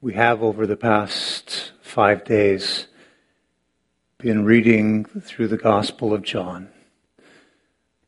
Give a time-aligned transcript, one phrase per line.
[0.00, 2.86] We have, over the past five days,
[4.18, 6.68] been reading through the Gospel of John.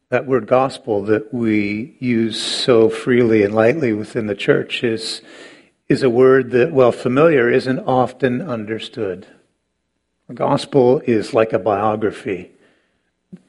[0.09, 5.21] That word gospel that we use so freely and lightly within the church is,
[5.89, 9.27] is a word that, while familiar, isn't often understood.
[10.29, 12.53] A gospel is like a biography,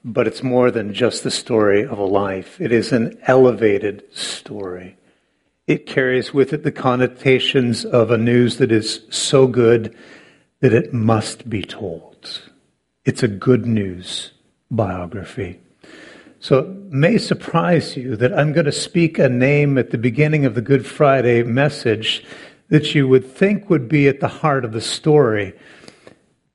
[0.03, 2.59] but it's more than just the story of a life.
[2.59, 4.97] It is an elevated story
[5.67, 9.95] it carries with it the connotations of a news that is so good
[10.59, 12.41] that it must be told.
[13.05, 14.31] It's a good news
[14.69, 15.59] biography.
[16.39, 20.45] So it may surprise you that I'm going to speak a name at the beginning
[20.45, 22.25] of the Good Friday message
[22.69, 25.53] that you would think would be at the heart of the story,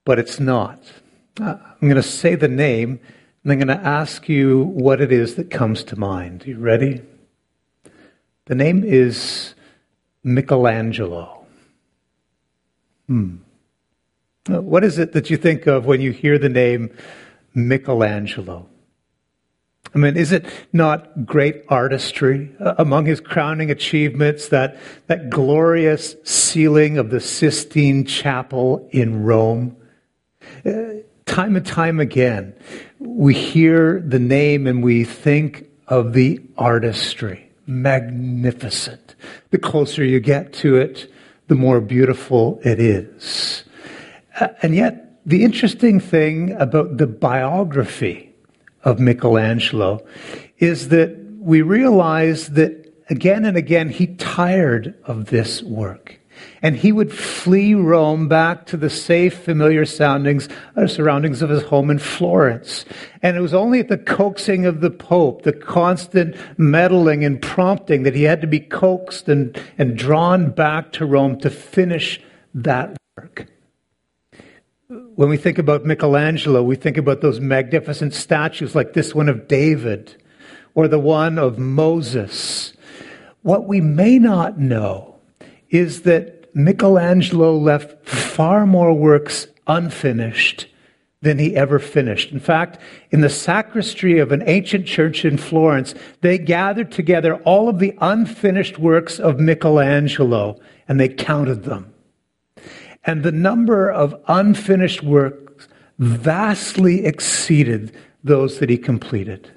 [0.04, 0.82] but it's not.
[1.38, 2.98] I'm going to say the name,
[3.44, 6.44] and I'm going to ask you what it is that comes to mind.
[6.46, 7.02] You ready?
[8.46, 9.54] The name is
[10.22, 11.44] Michelangelo.
[13.08, 13.38] Hmm.
[14.46, 16.96] What is it that you think of when you hear the name
[17.54, 18.68] Michelangelo?
[19.92, 22.54] I mean, is it not great artistry?
[22.60, 24.76] Uh, among his crowning achievements, that,
[25.08, 29.76] that glorious ceiling of the Sistine Chapel in Rome.
[30.64, 32.54] Uh, time and time again,
[33.00, 39.14] we hear the name and we think of the artistry magnificent.
[39.50, 41.10] The closer you get to it,
[41.48, 43.64] the more beautiful it is.
[44.62, 48.32] And yet, the interesting thing about the biography
[48.84, 50.06] of Michelangelo
[50.58, 56.20] is that we realize that again and again he tired of this work.
[56.62, 61.62] And he would flee Rome back to the safe, familiar soundings, uh, surroundings of his
[61.62, 62.84] home in Florence.
[63.22, 68.02] And it was only at the coaxing of the Pope, the constant meddling and prompting,
[68.04, 72.20] that he had to be coaxed and, and drawn back to Rome to finish
[72.54, 73.46] that work.
[74.88, 79.48] When we think about Michelangelo, we think about those magnificent statues like this one of
[79.48, 80.22] David
[80.74, 82.72] or the one of Moses.
[83.42, 85.16] What we may not know
[85.70, 90.66] is that Michelangelo left far more works unfinished
[91.20, 92.32] than he ever finished.
[92.32, 92.80] In fact,
[93.10, 97.94] in the sacristy of an ancient church in Florence, they gathered together all of the
[98.00, 100.58] unfinished works of Michelangelo
[100.88, 101.92] and they counted them.
[103.04, 105.68] And the number of unfinished works
[105.98, 109.50] vastly exceeded those that he completed.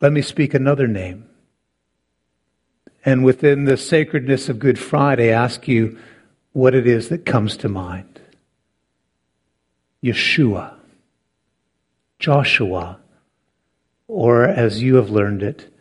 [0.00, 1.28] Let me speak another name
[3.04, 5.98] and within the sacredness of Good Friday, ask you
[6.52, 8.20] what it is that comes to mind.
[10.02, 10.74] Yeshua,
[12.18, 12.98] Joshua,
[14.08, 15.72] or as you have learned it,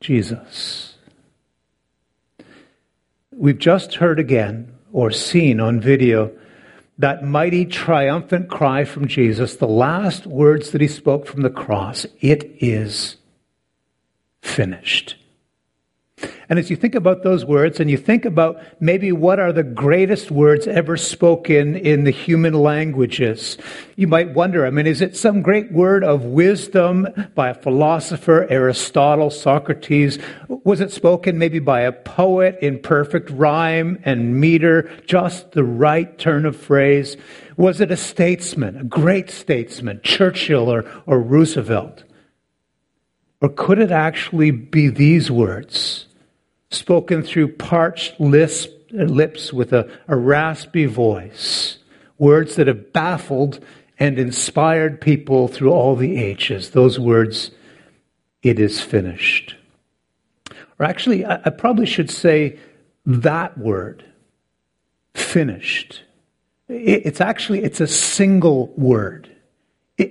[0.00, 0.96] Jesus.
[3.32, 6.32] We've just heard again, or seen on video,
[6.98, 12.04] that mighty triumphant cry from Jesus, the last words that he spoke from the cross
[12.20, 13.16] it is
[14.42, 15.16] finished.
[16.48, 19.62] And as you think about those words and you think about maybe what are the
[19.62, 23.56] greatest words ever spoken in the human languages,
[23.96, 28.46] you might wonder, I mean, is it some great word of wisdom by a philosopher,
[28.50, 30.18] Aristotle, Socrates?
[30.48, 36.18] Was it spoken maybe by a poet in perfect rhyme and meter, just the right
[36.18, 37.16] turn of phrase?
[37.56, 42.04] Was it a statesman, a great statesman, Churchill or, or Roosevelt?
[43.40, 46.06] Or could it actually be these words?
[46.72, 51.78] Spoken through parched lisp, lips with a, a raspy voice,
[52.18, 53.64] words that have baffled
[53.98, 56.70] and inspired people through all the ages.
[56.70, 57.50] Those words,
[58.42, 59.56] it is finished.
[60.78, 62.58] Or actually, I, I probably should say
[63.06, 64.04] that word,
[65.14, 66.02] finished.
[66.68, 69.30] It, it's actually, it's a single word.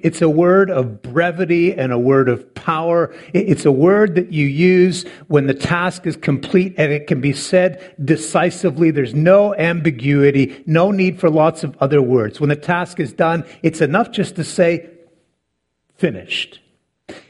[0.04, 3.14] It's a word of brevity and a word of power.
[3.34, 7.34] It's a word that you use when the task is complete and it can be
[7.34, 8.92] said decisively.
[8.92, 12.40] There's no ambiguity, no need for lots of other words.
[12.40, 14.90] When the task is done, it's enough just to say,
[15.96, 16.60] finished.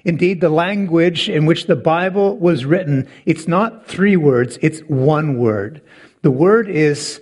[0.04, 5.38] Indeed, the language in which the Bible was written, it's not three words, it's one
[5.38, 5.82] word.
[6.22, 7.22] The word is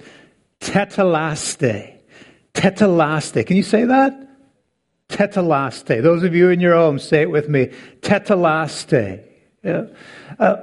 [0.59, 1.95] tetelestai.
[2.53, 3.45] Tetelestai.
[3.45, 4.28] Can you say that?
[5.09, 6.01] Tetelestai.
[6.01, 7.71] Those of you in your home, say it with me.
[8.01, 9.23] Tetelestai.
[9.63, 9.87] Yeah.
[10.37, 10.57] Uh,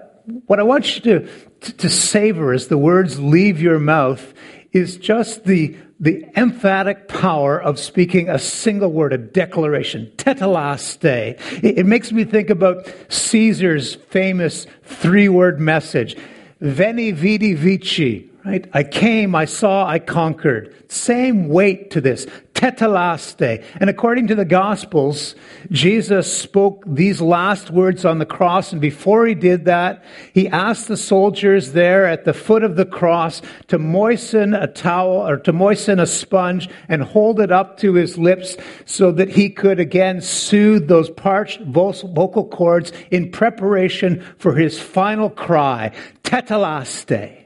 [0.46, 1.28] what I want you to,
[1.60, 4.32] to, to savor as the words leave your mouth
[4.72, 11.40] is just the the emphatic power of speaking a single word, a declaration, tetelestai.
[11.64, 16.16] It, it makes me think about Caesar's famous three word message,
[16.60, 18.70] veni vidi vici, right?
[18.72, 20.72] I came, I saw, I conquered.
[20.88, 23.64] Same weight to this tetelestai.
[23.80, 25.34] And according to the Gospels,
[25.72, 28.70] Jesus spoke these last words on the cross.
[28.70, 32.86] And before he did that, he asked the soldiers there at the foot of the
[32.86, 37.94] cross to moisten a towel or to moisten a sponge and hold it up to
[37.94, 44.54] his lips so that he could again soothe those parched vocal cords in preparation for
[44.54, 47.45] his final cry, tetelestai.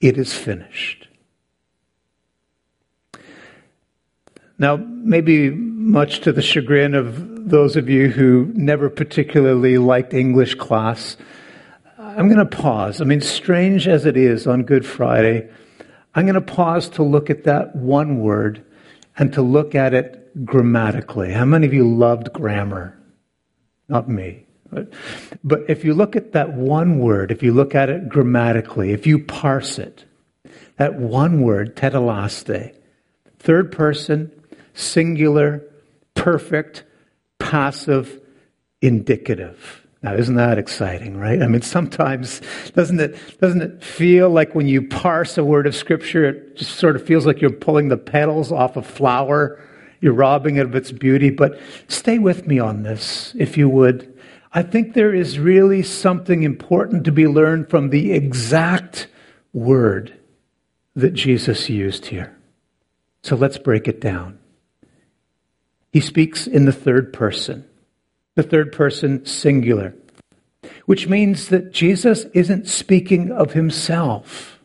[0.00, 1.08] It is finished.
[4.58, 10.54] Now, maybe much to the chagrin of those of you who never particularly liked English
[10.54, 11.16] class,
[11.98, 13.00] I'm going to pause.
[13.00, 15.50] I mean, strange as it is on Good Friday,
[16.14, 18.64] I'm going to pause to look at that one word
[19.18, 21.32] and to look at it grammatically.
[21.32, 22.98] How many of you loved grammar?
[23.88, 24.45] Not me.
[24.70, 29.06] But if you look at that one word, if you look at it grammatically, if
[29.06, 30.04] you parse it,
[30.76, 32.74] that one word, tetelestai,
[33.38, 34.30] third person,
[34.74, 35.62] singular,
[36.14, 36.84] perfect,
[37.38, 38.20] passive,
[38.82, 39.86] indicative.
[40.02, 41.42] Now, isn't that exciting, right?
[41.42, 42.40] I mean, sometimes
[42.74, 46.76] doesn't it doesn't it feel like when you parse a word of scripture, it just
[46.76, 49.60] sort of feels like you're pulling the petals off a flower,
[50.00, 51.30] you're robbing it of its beauty.
[51.30, 51.58] But
[51.88, 54.15] stay with me on this, if you would.
[54.56, 59.06] I think there is really something important to be learned from the exact
[59.52, 60.18] word
[60.94, 62.34] that Jesus used here.
[63.22, 64.38] So let's break it down.
[65.92, 67.68] He speaks in the third person,
[68.34, 69.94] the third person singular,
[70.86, 74.58] which means that Jesus isn't speaking of himself.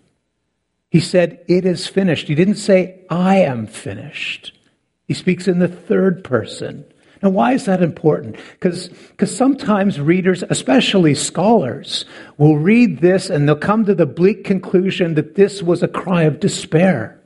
[0.90, 2.30] He said, It is finished.
[2.30, 4.58] He didn't say, I am finished.
[5.06, 6.86] He speaks in the third person.
[7.22, 8.38] Now, why is that important?
[8.60, 8.90] Because
[9.26, 12.06] sometimes readers, especially scholars,
[12.38, 16.24] will read this and they'll come to the bleak conclusion that this was a cry
[16.24, 17.22] of despair.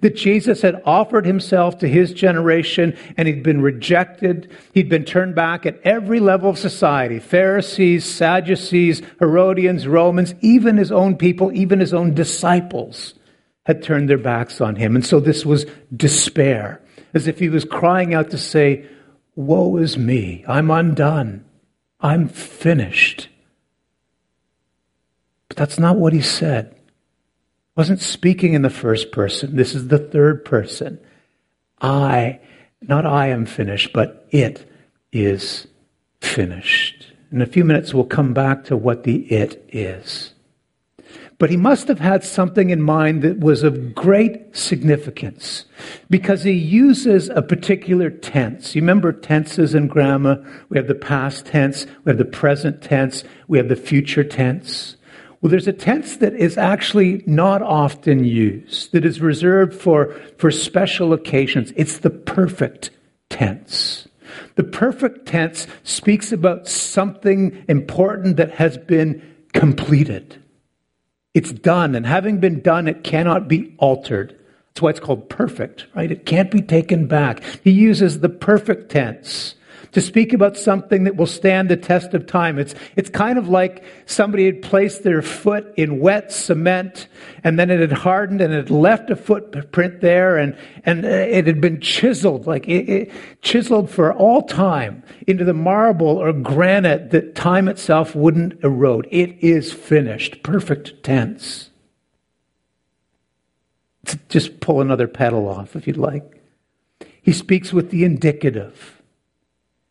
[0.00, 4.50] That Jesus had offered himself to his generation and he'd been rejected.
[4.72, 10.90] He'd been turned back at every level of society Pharisees, Sadducees, Herodians, Romans, even his
[10.90, 13.14] own people, even his own disciples
[13.66, 14.96] had turned their backs on him.
[14.96, 16.80] And so this was despair,
[17.14, 18.86] as if he was crying out to say,
[19.38, 20.44] Woe is me.
[20.48, 21.44] I'm undone.
[22.00, 23.28] I'm finished.
[25.48, 26.74] But that's not what he said
[27.78, 29.54] wasn't speaking in the first person.
[29.54, 30.98] This is the third person.
[31.80, 32.40] I,
[32.82, 34.68] not I am finished, but it
[35.12, 35.68] is
[36.20, 37.12] finished.
[37.30, 40.34] In a few minutes, we'll come back to what the it is.
[41.38, 45.66] But he must have had something in mind that was of great significance
[46.10, 48.74] because he uses a particular tense.
[48.74, 50.44] You remember tenses in grammar?
[50.68, 54.96] We have the past tense, we have the present tense, we have the future tense.
[55.40, 60.50] Well, there's a tense that is actually not often used, that is reserved for, for
[60.50, 61.72] special occasions.
[61.76, 62.90] It's the perfect
[63.30, 64.08] tense.
[64.56, 70.42] The perfect tense speaks about something important that has been completed.
[71.34, 74.38] It's done, and having been done, it cannot be altered.
[74.68, 76.10] That's why it's called perfect, right?
[76.10, 77.42] It can't be taken back.
[77.62, 79.54] He uses the perfect tense
[79.92, 82.58] to speak about something that will stand the test of time.
[82.58, 87.08] It's, it's kind of like somebody had placed their foot in wet cement
[87.44, 91.46] and then it had hardened and it left a footprint there and, and uh, it
[91.46, 97.10] had been chiseled, like it, it, chiseled for all time into the marble or granite
[97.10, 99.08] that time itself wouldn't erode.
[99.10, 100.42] It is finished.
[100.42, 101.70] Perfect tense.
[104.28, 106.42] Just pull another petal off if you'd like.
[107.20, 108.97] He speaks with the indicative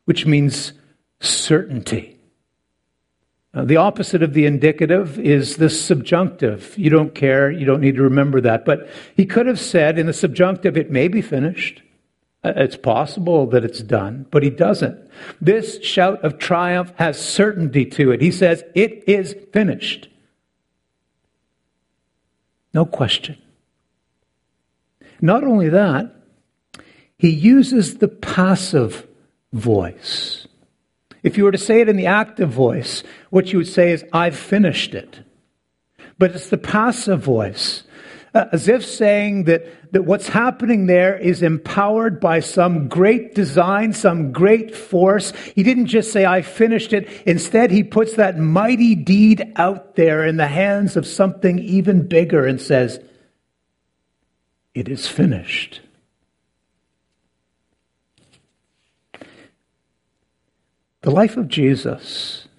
[0.08, 0.72] which means
[1.20, 2.18] certainty.
[3.54, 6.74] Uh, the opposite of the indicative is the subjunctive.
[6.78, 8.64] You don't care, you don't need to remember that.
[8.64, 8.88] But
[9.18, 11.82] he could have said in the subjunctive, it may be finished.
[12.42, 14.98] Uh, it's possible that it's done, but he doesn't.
[15.42, 18.22] This shout of triumph has certainty to it.
[18.22, 20.08] He says, It is finished.
[22.74, 23.38] No question.
[25.20, 26.16] Not only that,
[27.18, 29.07] he uses the passive
[29.54, 30.48] voice.
[31.24, 34.06] If you were to say it in the active voice, what you would say is,
[34.14, 35.20] I've finished it.
[36.20, 37.84] But it's the passive voice,
[38.34, 43.94] uh, as if saying that, that what's happening there is empowered by some great design,
[43.94, 45.32] some great force.
[45.56, 47.10] He didn't just say, I finished it.
[47.26, 52.46] Instead, he puts that mighty deed out there in the hands of something even bigger
[52.46, 53.00] and says,
[54.74, 55.82] it is finished.
[61.08, 62.50] The life of Jesus,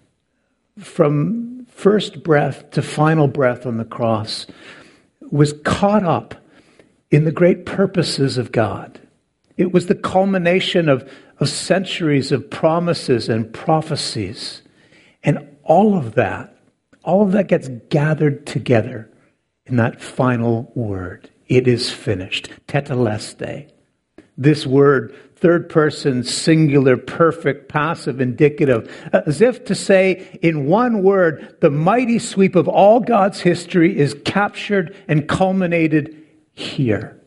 [0.78, 4.46] from first breath to final breath on the cross,
[5.30, 6.34] was caught up
[7.10, 8.98] in the great purposes of God.
[9.58, 11.06] It was the culmination of,
[11.40, 14.62] of centuries of promises and prophecies.
[15.22, 16.56] And all of that,
[17.04, 19.10] all of that gets gathered together
[19.66, 21.28] in that final word.
[21.48, 22.48] It is finished.
[22.66, 23.70] Tetelestai.
[24.38, 31.02] This word, third person, singular, perfect, passive, indicative, uh, as if to say, in one
[31.02, 37.18] word, the mighty sweep of all God's history is captured and culminated here.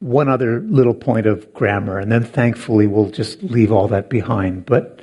[0.00, 4.66] one other little point of grammar, and then thankfully we'll just leave all that behind.
[4.66, 5.02] But,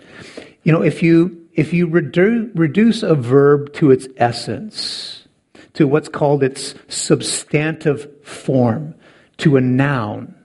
[0.63, 5.27] you know, if you, if you redu- reduce a verb to its essence,
[5.73, 8.95] to what's called its substantive form,
[9.37, 10.35] to a noun,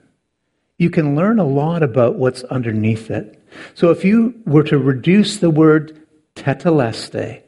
[0.77, 3.41] you can learn a lot about what's underneath it.
[3.75, 5.99] So if you were to reduce the word
[6.35, 7.41] tetelestai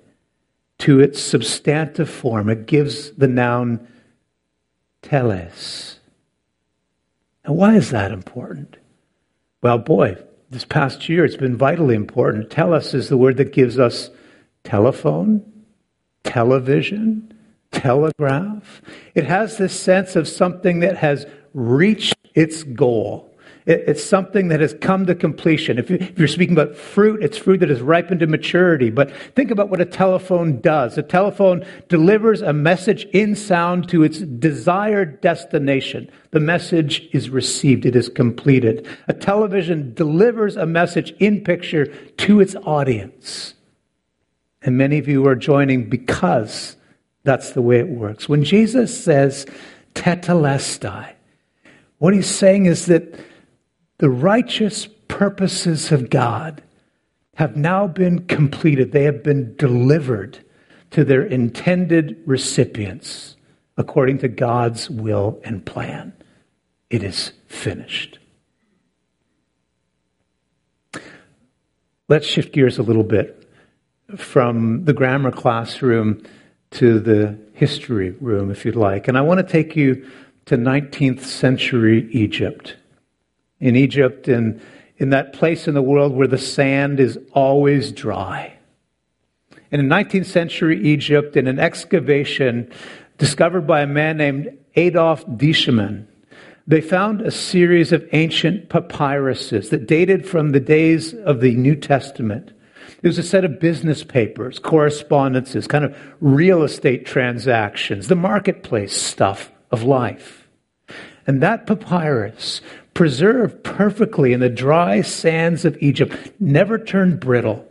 [0.80, 3.88] to its substantive form, it gives the noun
[5.02, 5.96] telos
[7.46, 8.78] and why is that important?
[9.62, 10.18] Well, boy,
[10.50, 12.50] this past year it's been vitally important.
[12.50, 14.10] Telos is the word that gives us
[14.64, 15.44] telephone,
[16.24, 17.34] television,
[17.72, 18.82] telegraph.
[19.14, 23.32] It has this sense of something that has reached its goal.
[23.66, 25.80] It's something that has come to completion.
[25.80, 28.92] If you're speaking about fruit, it's fruit that has ripened to maturity.
[28.92, 31.00] But think about what a telephone does.
[31.00, 36.12] A telephone delivers a message in sound to its desired destination.
[36.30, 38.88] The message is received, it is completed.
[39.08, 43.56] A television delivers a message in picture to its audience.
[44.62, 46.76] And many of you are joining because
[47.24, 48.30] that's the way it works.
[48.30, 49.48] When Jesus says
[49.96, 51.15] tetelestai,
[51.98, 53.20] what he's saying is that
[53.98, 56.62] the righteous purposes of God
[57.36, 58.92] have now been completed.
[58.92, 60.44] They have been delivered
[60.92, 63.36] to their intended recipients
[63.78, 66.14] according to God's will and plan.
[66.90, 68.20] It is finished.
[72.08, 73.50] Let's shift gears a little bit
[74.16, 76.24] from the grammar classroom
[76.72, 79.08] to the history room, if you'd like.
[79.08, 80.10] And I want to take you
[80.46, 82.76] to 19th century Egypt
[83.60, 84.62] in Egypt and
[84.98, 88.54] in that place in the world where the sand is always dry.
[89.72, 92.72] And in 19th century Egypt, in an excavation
[93.18, 96.08] discovered by a man named Adolf Deissmann,
[96.68, 101.76] they found a series of ancient papyruses that dated from the days of the New
[101.76, 102.52] Testament.
[103.04, 109.00] It was a set of business papers, correspondences, kind of real estate transactions, the marketplace
[109.00, 110.48] stuff of life.
[111.28, 112.62] And that papyrus
[112.94, 117.68] preserved perfectly in the dry sands of Egypt, never turned brittle.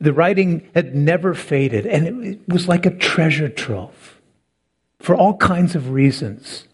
[0.00, 4.20] The writing had never faded, and it was like a treasure trove
[5.00, 6.64] for all kinds of reasons.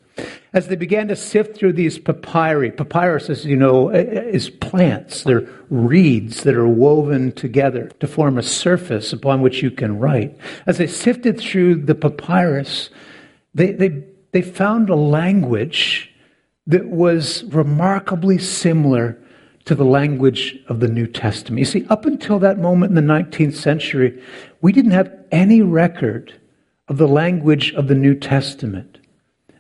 [0.53, 5.25] As they began to sift through these papyri, papyrus, as you know, is plants.
[5.25, 10.39] They're reeds that are woven together to form a surface upon which you can write.
[10.67, 12.91] As they sifted through the papyrus,
[13.55, 16.11] they, they, they found a language
[16.67, 19.19] that was remarkably similar
[19.65, 21.59] to the language of the New Testament.
[21.59, 24.21] You see, up until that moment in the 19th century,
[24.61, 26.39] we didn't have any record
[26.89, 28.99] of the language of the New Testament.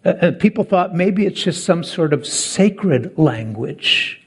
[0.04, 4.20] Uh, people thought maybe it's just some sort of sacred language,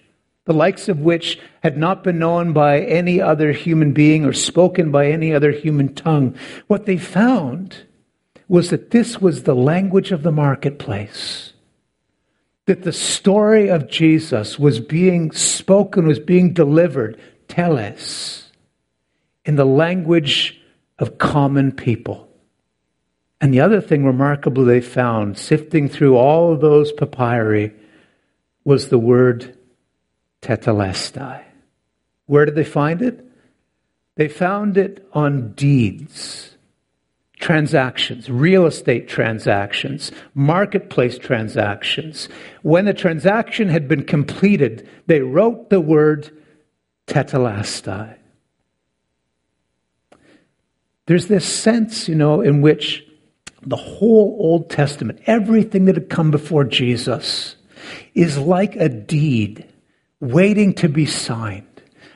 [0.46, 4.90] the likes of which had not been known by any other human being or spoken
[4.90, 6.36] by any other human tongue.
[6.66, 7.86] What they found
[8.48, 11.54] was that this was the language of the marketplace
[12.68, 18.52] that the story of Jesus was being spoken, was being delivered, telos,
[19.46, 20.62] in the language
[21.00, 22.30] of common people.
[23.40, 27.74] And the other thing remarkable they found, sifting through all of those papyri,
[28.66, 29.58] was the word
[30.42, 31.44] tetelestai.
[32.26, 33.24] Where did they find it?
[34.16, 36.57] They found it on deeds
[37.40, 42.30] transactions, real estate transactions, marketplace transactions.
[42.64, 46.32] When the transaction had been completed, they wrote the word
[47.06, 48.16] tetelestai.
[51.06, 53.06] There's this sense, you know, in which
[53.62, 57.56] the whole Old Testament, everything that had come before Jesus,
[58.14, 59.66] is like a deed
[60.20, 61.67] waiting to be signed.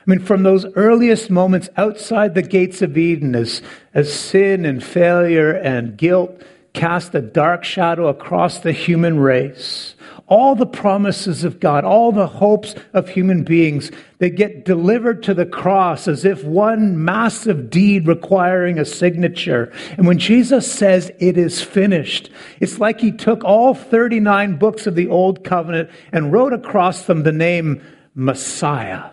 [0.04, 3.62] I mean, from those earliest moments outside the gates of Eden, as,
[3.94, 6.42] as sin and failure and guilt
[6.72, 9.94] cast a dark shadow across the human race.
[10.26, 15.34] All the promises of God, all the hopes of human beings, they get delivered to
[15.34, 19.70] the cross as if one massive deed requiring a signature.
[19.98, 22.30] And when Jesus says it is finished,
[22.60, 27.22] it's like he took all 39 books of the Old Covenant and wrote across them
[27.22, 27.82] the name
[28.14, 29.10] Messiah.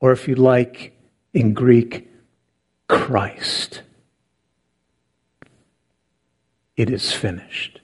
[0.00, 0.96] Or if you like,
[1.34, 2.08] in Greek,
[2.88, 3.82] Christ.
[6.76, 7.80] It is finished.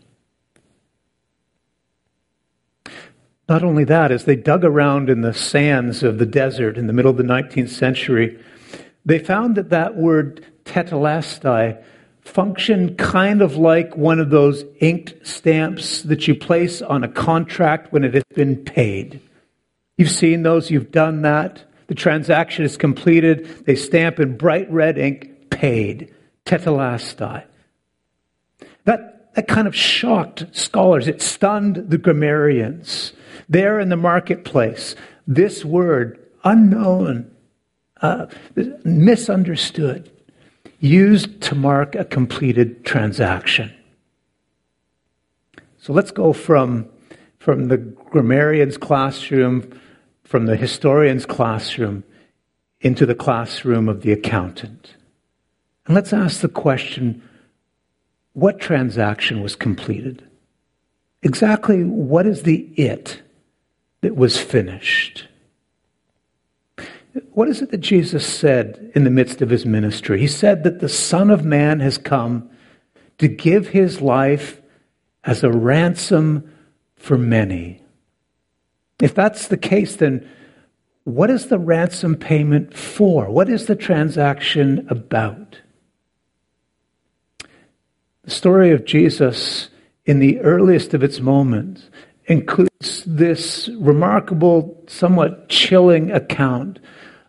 [3.49, 6.93] Not only that, as they dug around in the sands of the desert in the
[6.93, 8.39] middle of the 19th century,
[9.05, 11.83] they found that that word tetelestai
[12.23, 17.93] functioned kind of like one of those inked stamps that you place on a contract
[17.93, 19.21] when it has been paid.
[19.99, 21.65] You've seen those, you've done that.
[21.87, 23.67] The transaction is completed.
[23.67, 26.15] They stamp in bright red ink, paid.
[26.47, 27.45] Tetelestai.
[28.85, 31.09] That, that kind of shocked scholars.
[31.09, 33.13] It stunned the grammarians.
[33.49, 34.95] There in the marketplace,
[35.27, 37.31] this word, unknown,
[38.03, 38.27] uh,
[38.85, 40.11] misunderstood,
[40.81, 43.73] used to mark a completed transaction.
[45.79, 46.89] So let's go from,
[47.39, 49.81] from the grammarian's classroom
[50.25, 52.03] from the historian's classroom
[52.81, 54.95] into the classroom of the accountant.
[55.87, 57.23] And let's ask the question
[58.33, 60.27] what transaction was completed?
[61.23, 63.23] Exactly what is the it
[64.01, 65.29] that was finished?
[67.33, 70.19] What is it that Jesus said in the midst of his ministry?
[70.19, 72.51] He said that the Son of Man has come
[73.19, 74.61] to give his life
[75.23, 76.53] as a ransom
[76.97, 77.84] for many.
[79.05, 80.27] If that's the case, then
[81.05, 83.29] what is the ransom payment for?
[83.31, 85.61] What is the transaction about?
[88.23, 89.69] The story of Jesus
[90.07, 91.91] in the earliest of its moments
[92.25, 96.79] includes this remarkable, somewhat chilling account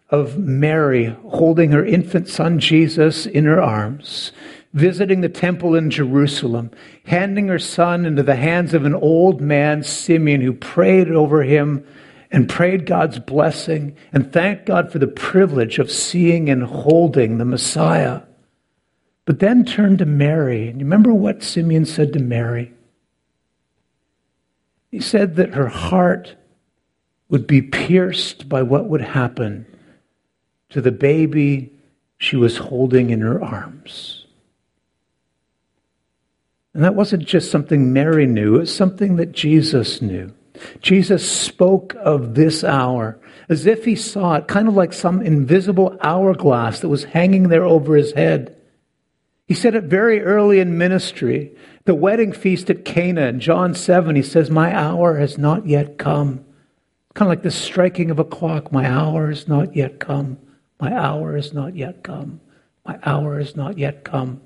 [0.10, 4.32] of Mary holding her infant son Jesus in her arms
[4.76, 6.70] visiting the temple in Jerusalem,
[7.06, 11.88] handing her son into the hands of an old man, Simeon, who prayed over him
[12.30, 17.46] and prayed God's blessing and thanked God for the privilege of seeing and holding the
[17.46, 18.24] Messiah.
[19.24, 20.68] But then turned to Mary.
[20.68, 22.74] And remember what Simeon said to Mary?
[24.92, 26.36] He said that her heart
[27.30, 29.66] would be pierced by what would happen
[30.70, 31.72] to the baby
[32.18, 34.25] she was holding in her arms.
[36.76, 40.34] And that wasn't just something Mary knew, it was something that Jesus knew.
[40.82, 45.98] Jesus spoke of this hour as if he saw it, kind of like some invisible
[46.02, 48.58] hourglass that was hanging there over his head.
[49.48, 51.56] He said it very early in ministry.
[51.86, 55.98] The wedding feast at Cana in John 7, he says, My hour has not yet
[55.98, 56.44] come.
[57.14, 58.74] Kind of like the striking of a clock.
[58.74, 60.40] My hour has not yet come.
[60.82, 62.42] My hour has not yet come.
[62.86, 64.42] My hour has not yet come.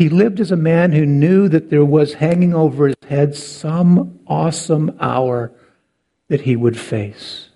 [0.00, 4.18] He lived as a man who knew that there was hanging over his head some
[4.26, 5.52] awesome hour
[6.28, 7.50] that he would face.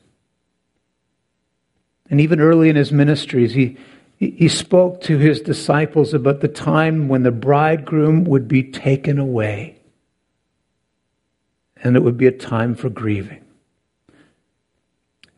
[2.11, 3.79] And even early in his ministries, he,
[4.19, 9.81] he spoke to his disciples about the time when the bridegroom would be taken away.
[11.83, 13.43] And it would be a time for grieving.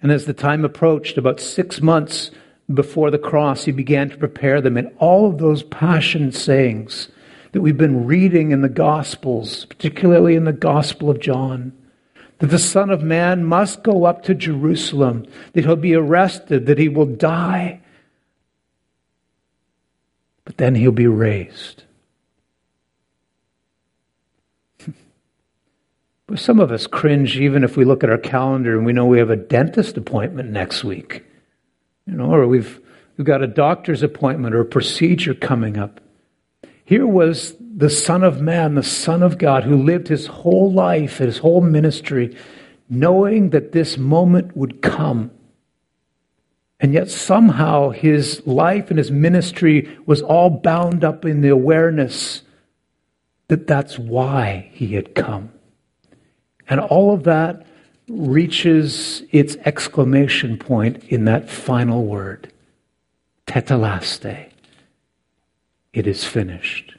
[0.02, 2.32] And as the time approached, about six months
[2.72, 4.76] before the cross, he began to prepare them.
[4.76, 7.08] And all of those passion sayings
[7.52, 11.72] that we've been reading in the Gospels, particularly in the Gospel of John,
[12.38, 16.78] that the Son of Man must go up to Jerusalem, that he'll be arrested, that
[16.78, 17.80] he will die,
[20.44, 21.84] but then he'll be raised.
[26.28, 29.06] But some of us cringe even if we look at our calendar and we know
[29.06, 31.22] we have a dentist appointment next week
[32.06, 32.80] you know, or we've,
[33.16, 36.00] we've got a doctor's appointment or a procedure coming up.
[36.84, 41.18] Here was the Son of Man, the Son of God, who lived his whole life,
[41.18, 42.36] his whole ministry,
[42.88, 45.32] knowing that this moment would come.
[46.78, 52.42] And yet somehow his life and his ministry was all bound up in the awareness
[53.48, 55.50] that that's why he had come.
[56.68, 57.66] And all of that
[58.08, 62.52] reaches its exclamation point in that final word,
[63.46, 64.50] tetelestai.
[65.92, 66.94] It is finished.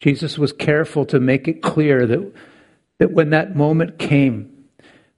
[0.00, 2.32] Jesus was careful to make it clear that,
[2.98, 4.66] that when that moment came,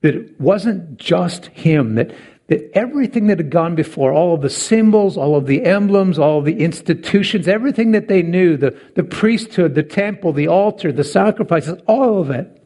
[0.01, 2.15] that it wasn't just him, that,
[2.47, 6.39] that everything that had gone before, all of the symbols, all of the emblems, all
[6.39, 11.03] of the institutions, everything that they knew, the, the priesthood, the temple, the altar, the
[11.03, 12.56] sacrifices, all of it,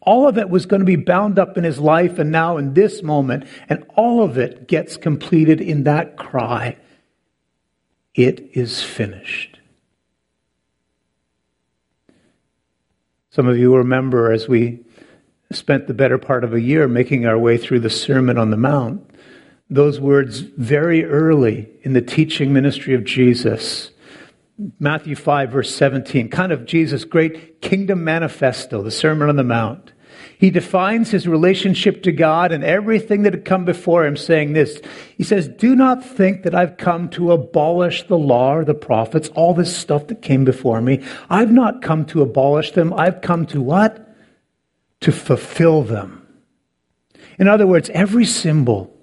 [0.00, 2.74] all of it was going to be bound up in his life and now in
[2.74, 6.76] this moment, and all of it gets completed in that cry
[8.14, 9.58] It is finished.
[13.30, 14.80] Some of you remember as we
[15.52, 18.56] spent the better part of a year making our way through the Sermon on the
[18.56, 19.08] Mount.
[19.70, 23.90] Those words very early in the teaching ministry of Jesus.
[24.78, 29.92] Matthew 5, verse 17, kind of Jesus' great kingdom manifesto, the Sermon on the Mount.
[30.38, 34.80] He defines his relationship to God and everything that had come before him, saying this.
[35.16, 39.28] He says, Do not think that I've come to abolish the law or the prophets,
[39.30, 41.04] all this stuff that came before me.
[41.28, 42.92] I've not come to abolish them.
[42.94, 44.08] I've come to what?
[45.00, 46.26] to fulfill them.
[47.38, 48.94] In other words, every symbol,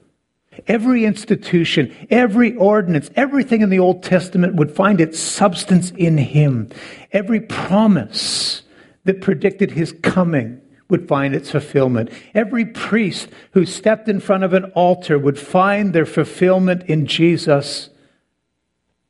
[0.67, 6.69] every institution, every ordinance, everything in the Old Testament would find its substance in Him.
[7.11, 8.63] Every promise
[9.03, 12.09] that predicted His coming would find its fulfillment.
[12.33, 17.89] Every priest who stepped in front of an altar would find their fulfillment in Jesus,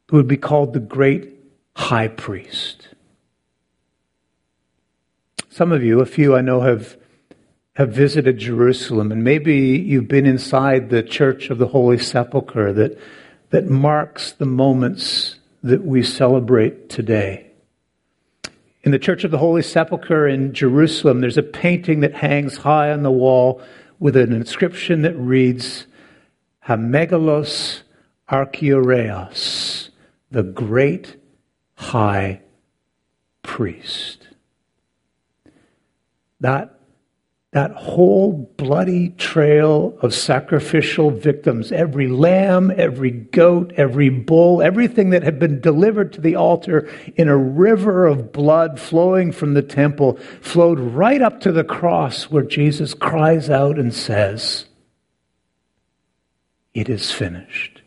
[0.09, 1.33] who would be called the great
[1.75, 2.89] high priest.
[5.49, 6.97] Some of you, a few I know, have,
[7.75, 12.97] have visited Jerusalem, and maybe you've been inside the Church of the Holy Sepulchre that,
[13.49, 17.51] that marks the moments that we celebrate today.
[18.83, 22.91] In the Church of the Holy Sepulchre in Jerusalem, there's a painting that hangs high
[22.91, 23.61] on the wall
[23.99, 25.87] with an inscription that reads,
[26.67, 27.81] Hamegalos
[28.29, 29.89] Archioreos,
[30.31, 31.17] the great
[31.75, 32.41] high
[33.43, 34.25] priest
[36.45, 36.74] that,
[37.55, 45.23] that whole bloody trail of sacrificial victims, every lamb, every goat, every bull, everything that
[45.23, 50.19] had been delivered to the altar in a river of blood flowing from the temple,
[50.41, 54.65] flowed right up to the cross where Jesus cries out and says,
[56.73, 57.81] It is finished.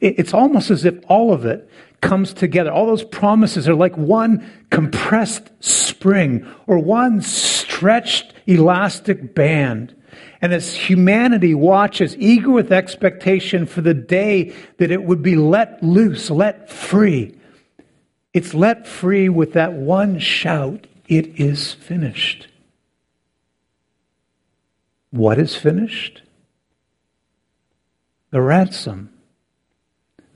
[0.00, 1.68] It's almost as if all of it
[2.00, 2.70] comes together.
[2.72, 9.94] All those promises are like one compressed spring or one stretched elastic band.
[10.40, 15.82] And as humanity watches, eager with expectation for the day that it would be let
[15.82, 17.36] loose, let free,
[18.32, 22.46] it's let free with that one shout it is finished.
[25.10, 26.22] What is finished?
[28.30, 29.10] The ransom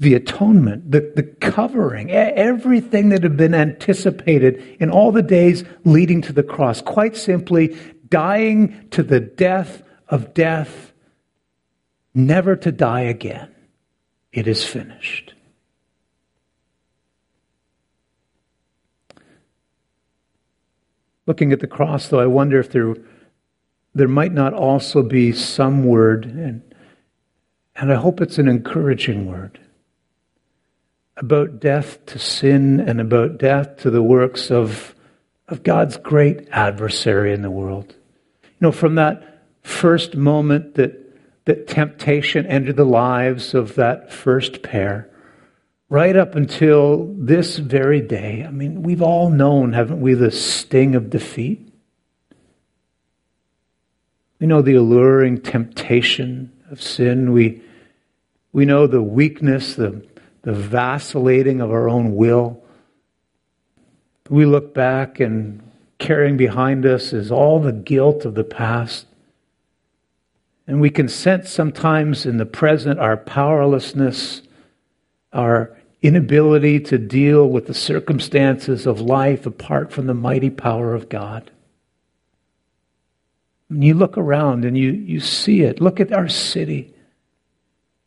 [0.03, 6.21] the atonement, the, the covering, everything that had been anticipated in all the days leading
[6.23, 6.83] to the cross.
[6.83, 7.77] Quite simply,
[8.09, 10.93] dying to the death of death,
[12.15, 13.49] never to die again.
[14.33, 15.35] It is finished.
[21.27, 22.97] Looking at the cross, though, I wonder if there,
[23.95, 26.75] there might not also be some word, and,
[27.77, 29.61] and I hope it's an encouraging word
[31.23, 34.95] about death to sin and about death to the works of,
[35.49, 37.95] of God's great adversary in the world.
[38.43, 40.99] You know, from that first moment that,
[41.45, 45.09] that temptation entered the lives of that first pair,
[45.89, 50.95] right up until this very day, I mean, we've all known, haven't we, the sting
[50.97, 51.73] of defeat?
[54.41, 57.33] We know the alluring temptation of sin.
[57.33, 57.63] We,
[58.53, 60.05] we know the weakness, the
[60.43, 62.63] the vacillating of our own will.
[64.29, 65.63] We look back and
[65.99, 69.07] carrying behind us is all the guilt of the past.
[70.67, 74.43] And we can sense sometimes in the present our powerlessness,
[75.33, 81.09] our inability to deal with the circumstances of life apart from the mighty power of
[81.09, 81.51] God.
[83.69, 85.81] And you look around and you, you see it.
[85.81, 86.93] Look at our city.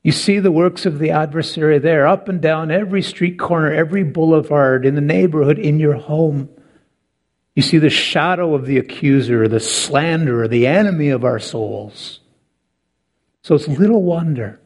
[0.05, 4.03] You see the works of the adversary there, up and down every street corner, every
[4.03, 6.47] boulevard, in the neighborhood, in your home.
[7.55, 12.19] You see the shadow of the accuser, the slanderer, the enemy of our souls.
[13.41, 14.61] So it's little wonder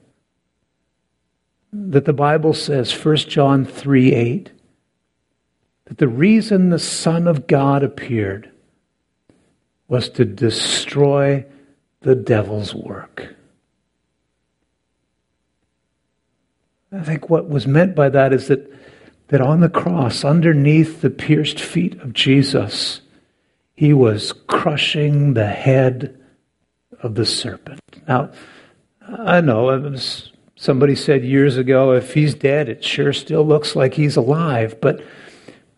[1.71, 4.51] that the Bible says, 1 John 3 8,
[5.85, 8.51] that the reason the Son of God appeared
[9.87, 11.45] was to destroy
[12.01, 13.35] the devil's work.
[16.91, 18.71] I think what was meant by that is that,
[19.27, 23.01] that on the cross, underneath the pierced feet of Jesus,
[23.75, 26.19] he was crushing the head
[27.01, 27.79] of the serpent.
[28.07, 28.31] Now,
[29.01, 29.95] I know
[30.55, 34.75] somebody said years ago, if he's dead, it sure still looks like he's alive.
[34.81, 35.03] But,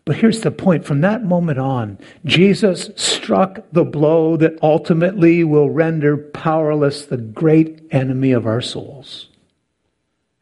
[0.04, 5.70] but here's the point from that moment on, Jesus struck the blow that ultimately will
[5.70, 9.28] render powerless the great enemy of our souls.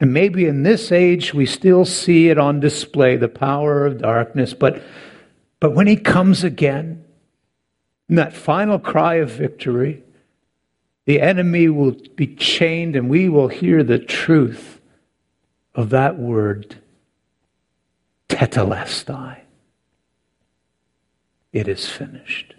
[0.00, 4.54] And maybe in this age we still see it on display, the power of darkness,
[4.54, 4.82] but,
[5.60, 7.04] but when he comes again,
[8.08, 10.02] in that final cry of victory,
[11.04, 14.80] the enemy will be chained and we will hear the truth
[15.74, 16.76] of that word,
[18.28, 19.40] tetelestai.
[21.52, 22.54] It is finished.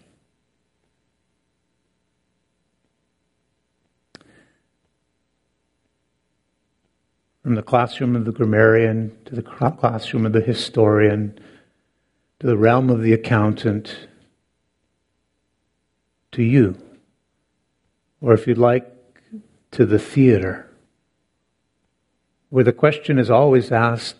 [7.43, 11.39] From the classroom of the grammarian to the classroom of the historian
[12.39, 14.07] to the realm of the accountant
[16.31, 16.77] to you.
[18.19, 18.87] Or if you'd like,
[19.71, 20.69] to the theater,
[22.49, 24.17] where the question is always asked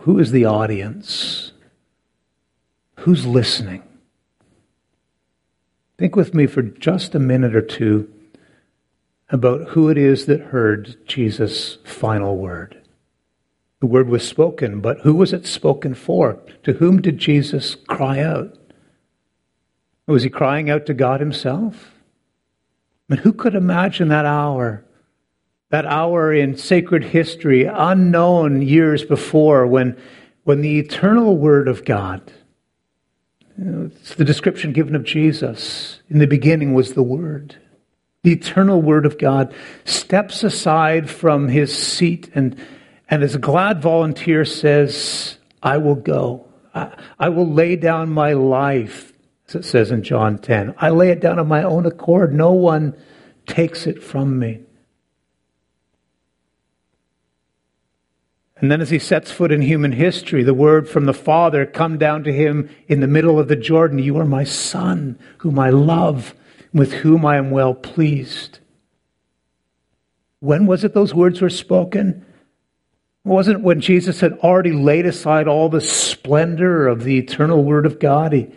[0.00, 1.52] who is the audience?
[3.00, 3.82] Who's listening?
[5.98, 8.10] Think with me for just a minute or two
[9.30, 12.76] about who it is that heard Jesus' final word.
[13.80, 16.38] The word was spoken, but who was it spoken for?
[16.64, 18.58] To whom did Jesus cry out?
[20.06, 21.92] Was he crying out to God himself?
[23.08, 24.84] But who could imagine that hour?
[25.70, 29.96] That hour in sacred history, unknown years before, when,
[30.42, 32.32] when the eternal Word of God,
[33.56, 36.00] you know, it's the description given of Jesus.
[36.08, 37.59] In the beginning was the Word.
[38.22, 39.54] The eternal Word of God
[39.84, 42.54] steps aside from his seat and,
[43.08, 46.46] and as a glad volunteer says, I will go.
[46.74, 49.14] I, I will lay down my life,
[49.48, 50.74] as it says in John 10.
[50.76, 52.34] I lay it down of my own accord.
[52.34, 52.94] No one
[53.46, 54.60] takes it from me.
[58.56, 61.96] And then as he sets foot in human history, the word from the Father come
[61.96, 65.70] down to him in the middle of the Jordan, you are my son, whom I
[65.70, 66.34] love
[66.72, 68.60] with whom I am well pleased.
[70.40, 72.24] When was it those words were spoken?
[73.24, 77.84] Wasn't it when Jesus had already laid aside all the splendor of the eternal Word
[77.84, 78.32] of God?
[78.32, 78.48] He,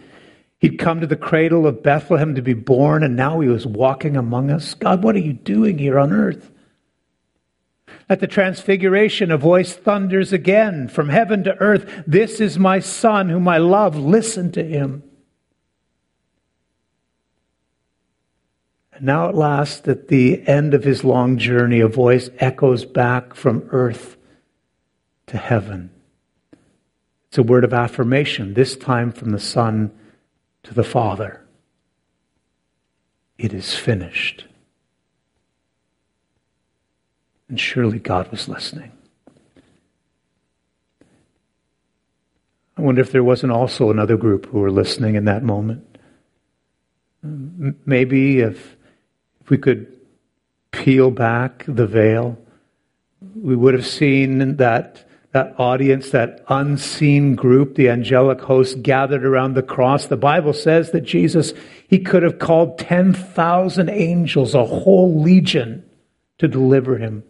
[0.59, 4.15] he'd come to the cradle of Bethlehem to be born, and now he was walking
[4.15, 4.73] among us.
[4.73, 6.49] God, what are you doing here on earth?
[8.09, 13.29] At the transfiguration, a voice thunders again from heaven to earth This is my Son,
[13.29, 13.97] whom I love.
[13.97, 15.03] Listen to him.
[18.95, 23.33] And now, at last, at the end of his long journey, a voice echoes back
[23.33, 24.17] from earth
[25.27, 25.89] to heaven.
[27.27, 29.91] It's a word of affirmation, this time from the Son
[30.63, 31.43] to the Father.
[33.39, 34.45] It is finished.
[37.49, 38.91] And surely God was listening.
[42.77, 45.97] I wonder if there wasn't also another group who were listening in that moment.
[47.21, 48.72] Maybe if
[49.43, 49.91] if we could
[50.71, 52.37] peel back the veil,
[53.35, 59.53] we would have seen that, that audience, that unseen group, the angelic host gathered around
[59.53, 60.07] the cross.
[60.07, 61.53] The Bible says that Jesus,
[61.87, 65.83] he could have called 10,000 angels, a whole legion,
[66.39, 67.23] to deliver him.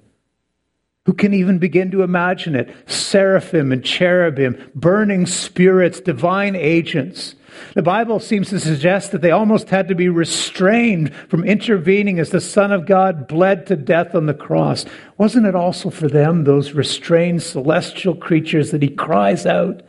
[1.06, 2.74] Who can even begin to imagine it?
[2.90, 7.36] Seraphim and cherubim, burning spirits, divine agents.
[7.74, 12.30] The Bible seems to suggest that they almost had to be restrained from intervening as
[12.30, 14.86] the Son of God bled to death on the cross.
[15.18, 19.84] Wasn't it also for them, those restrained celestial creatures, that he cries out,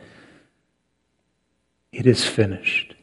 [1.91, 2.95] It is finished?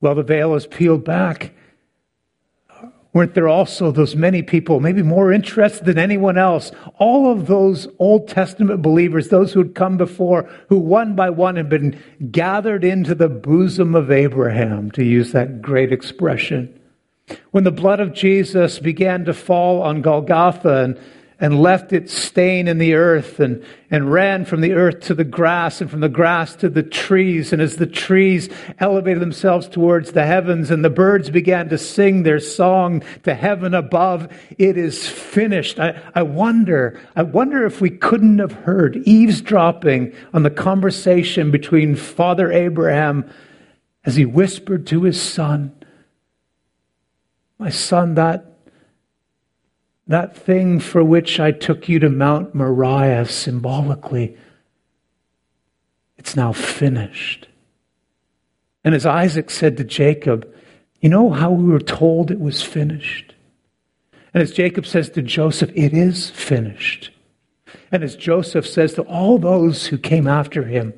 [0.00, 1.52] Well, the veil is peeled back
[3.14, 6.72] Weren't there also those many people, maybe more interested than anyone else?
[6.98, 11.56] All of those Old Testament believers, those who had come before, who one by one
[11.56, 16.78] had been gathered into the bosom of Abraham, to use that great expression.
[17.50, 20.98] When the blood of Jesus began to fall on Golgotha and
[21.42, 25.24] and left its stain in the earth and, and ran from the earth to the
[25.24, 27.52] grass and from the grass to the trees.
[27.52, 32.22] And as the trees elevated themselves towards the heavens and the birds began to sing
[32.22, 35.80] their song to heaven above, it is finished.
[35.80, 41.96] I, I wonder, I wonder if we couldn't have heard eavesdropping on the conversation between
[41.96, 43.28] Father Abraham
[44.04, 45.74] as he whispered to his son,
[47.58, 48.51] My son, that
[50.12, 54.36] that thing for which I took you to Mount Moriah symbolically,
[56.16, 57.48] it's now finished.
[58.84, 60.52] And as Isaac said to Jacob,
[61.00, 63.34] You know how we were told it was finished?
[64.34, 67.10] And as Jacob says to Joseph, It is finished.
[67.90, 70.94] And as Joseph says to all those who came after him,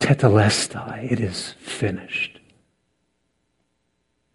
[0.00, 2.35] Tetelestai, it is finished.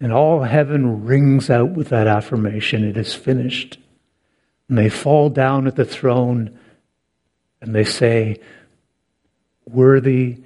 [0.01, 3.77] And all heaven rings out with that affirmation, it is finished.
[4.67, 6.59] And they fall down at the throne
[7.61, 8.39] and they say,
[9.65, 10.39] Worthy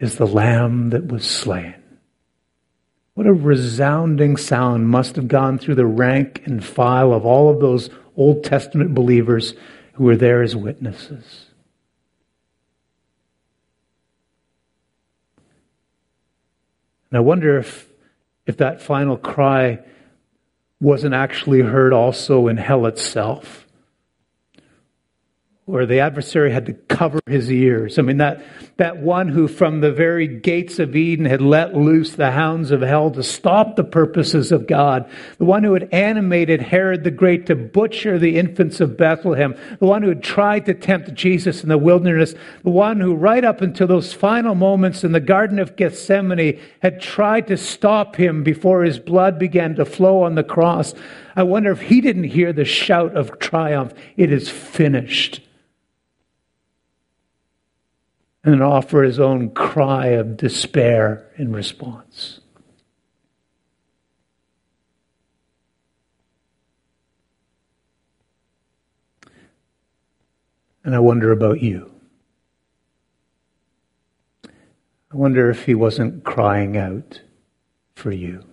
[0.00, 1.74] is the Lamb that was slain.
[3.12, 7.60] What a resounding sound must have gone through the rank and file of all of
[7.60, 9.54] those Old Testament believers
[9.94, 11.46] who were there as witnesses.
[17.10, 17.88] And I wonder if,
[18.46, 19.78] if that final cry
[20.80, 23.65] wasn't actually heard also in hell itself
[25.66, 27.98] where the adversary had to cover his ears.
[27.98, 28.40] I mean, that,
[28.76, 32.82] that one who from the very gates of Eden had let loose the hounds of
[32.82, 37.46] hell to stop the purposes of God, the one who had animated Herod the Great
[37.46, 41.68] to butcher the infants of Bethlehem, the one who had tried to tempt Jesus in
[41.68, 45.74] the wilderness, the one who, right up until those final moments in the Garden of
[45.74, 50.94] Gethsemane, had tried to stop him before his blood began to flow on the cross.
[51.34, 55.40] I wonder if he didn't hear the shout of triumph, it is finished
[58.46, 62.38] and offer his own cry of despair in response.
[70.84, 71.90] And I wonder about you.
[74.44, 77.22] I wonder if he wasn't crying out
[77.96, 78.44] for you.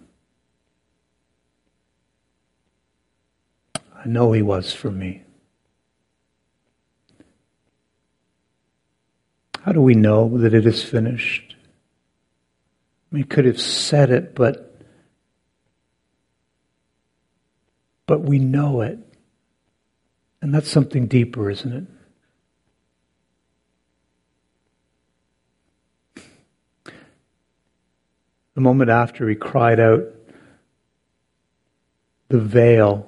[3.75, 5.21] I know he was for me.
[9.63, 11.56] How do we know that it is finished?
[13.12, 14.76] We could have said it, but
[18.06, 18.99] but we know it.
[20.41, 21.88] And that's something deeper, isn't
[26.15, 26.23] it?
[28.56, 30.04] The moment after he cried out,
[32.28, 33.08] the veil,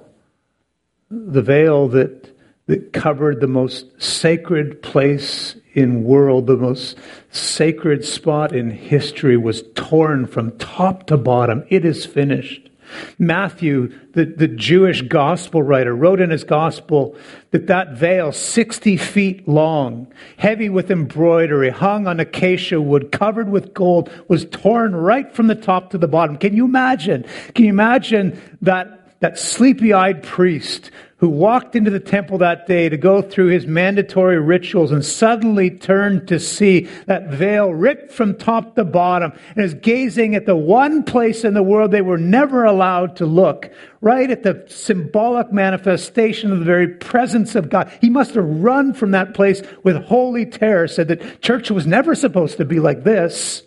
[1.10, 2.35] the veil that,
[2.66, 6.98] that covered the most sacred place in world, the most
[7.30, 11.64] sacred spot in history was torn from top to bottom.
[11.68, 12.70] It is finished.
[13.18, 17.16] Matthew, the, the Jewish gospel writer, wrote in his gospel
[17.50, 23.74] that that veil, 60 feet long, heavy with embroidery, hung on acacia wood, covered with
[23.74, 26.36] gold, was torn right from the top to the bottom.
[26.36, 27.24] Can you imagine?
[27.54, 32.90] Can you imagine that, that sleepy eyed priest who walked into the temple that day
[32.90, 38.36] to go through his mandatory rituals and suddenly turned to see that veil ripped from
[38.36, 42.18] top to bottom and is gazing at the one place in the world they were
[42.18, 43.70] never allowed to look,
[44.02, 47.90] right at the symbolic manifestation of the very presence of God.
[48.02, 52.14] He must have run from that place with holy terror, said that church was never
[52.14, 53.62] supposed to be like this.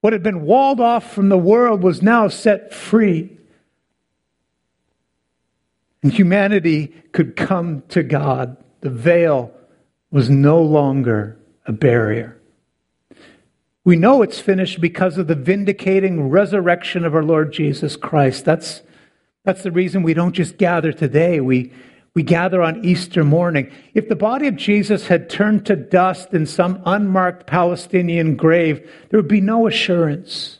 [0.00, 3.35] What had been walled off from the world was now set free
[6.06, 8.56] and humanity could come to God.
[8.80, 9.50] The veil
[10.12, 12.40] was no longer a barrier.
[13.82, 18.44] We know it's finished because of the vindicating resurrection of our Lord Jesus Christ.
[18.44, 18.82] That's,
[19.44, 21.40] that's the reason we don't just gather today.
[21.40, 21.72] We,
[22.14, 23.68] we gather on Easter morning.
[23.92, 29.18] If the body of Jesus had turned to dust in some unmarked Palestinian grave, there
[29.18, 30.55] would be no assurance.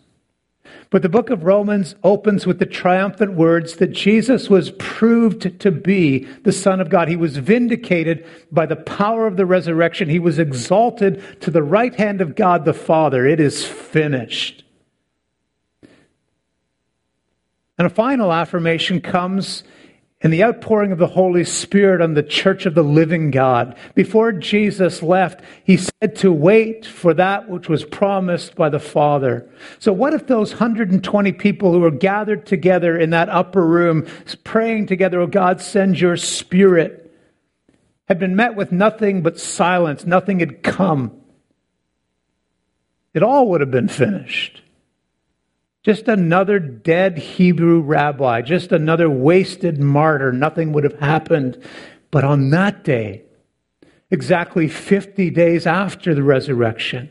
[0.91, 5.71] But the book of Romans opens with the triumphant words that Jesus was proved to
[5.73, 7.09] be the Son of God.
[7.09, 10.09] He was vindicated by the power of the resurrection.
[10.09, 13.27] He was exalted to the right hand of God the Father.
[13.27, 14.65] It is finished.
[17.79, 19.65] And a final affirmation comes
[20.23, 23.77] and the outpouring of the Holy Spirit on the church of the living God.
[23.95, 29.49] Before Jesus left, he said to wait for that which was promised by the Father.
[29.79, 34.07] So, what if those 120 people who were gathered together in that upper room,
[34.43, 37.03] praying together, Oh God, send your Spirit,
[38.09, 41.21] had been met with nothing but silence, nothing had come?
[43.13, 44.63] It all would have been finished.
[45.87, 50.33] Just another dead Hebrew rabbi, just another wasted martyr.
[50.33, 51.63] Nothing would have happened.
[52.11, 53.23] But on that day,
[54.11, 57.09] exactly 50 days after the resurrection,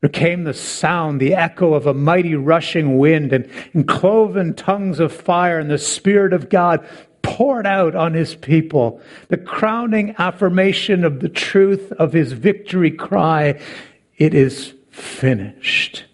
[0.00, 4.98] there came the sound, the echo of a mighty rushing wind and, and cloven tongues
[4.98, 6.84] of fire, and the Spirit of God
[7.22, 9.00] poured out on his people.
[9.28, 13.60] The crowning affirmation of the truth of his victory cry
[14.18, 16.06] it is finished.